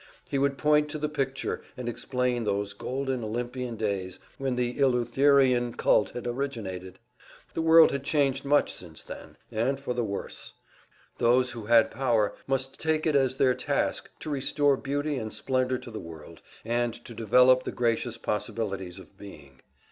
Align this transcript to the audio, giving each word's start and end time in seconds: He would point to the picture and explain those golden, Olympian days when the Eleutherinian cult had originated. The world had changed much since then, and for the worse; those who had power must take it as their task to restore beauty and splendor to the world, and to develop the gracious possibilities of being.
He 0.27 0.39
would 0.39 0.57
point 0.57 0.89
to 0.89 0.97
the 0.97 1.07
picture 1.07 1.61
and 1.77 1.87
explain 1.87 2.43
those 2.43 2.73
golden, 2.73 3.23
Olympian 3.23 3.75
days 3.75 4.17
when 4.39 4.55
the 4.55 4.79
Eleutherinian 4.79 5.77
cult 5.77 6.09
had 6.09 6.25
originated. 6.25 6.97
The 7.53 7.61
world 7.61 7.91
had 7.91 8.03
changed 8.03 8.43
much 8.43 8.73
since 8.73 9.03
then, 9.03 9.37
and 9.51 9.79
for 9.79 9.93
the 9.93 10.03
worse; 10.03 10.53
those 11.19 11.51
who 11.51 11.65
had 11.67 11.91
power 11.91 12.33
must 12.47 12.79
take 12.79 13.05
it 13.05 13.15
as 13.15 13.37
their 13.37 13.53
task 13.53 14.09
to 14.21 14.31
restore 14.31 14.75
beauty 14.75 15.17
and 15.19 15.31
splendor 15.31 15.77
to 15.77 15.91
the 15.91 15.99
world, 15.99 16.41
and 16.65 16.95
to 17.05 17.13
develop 17.13 17.61
the 17.61 17.71
gracious 17.71 18.17
possibilities 18.17 18.97
of 18.97 19.19
being. 19.19 19.61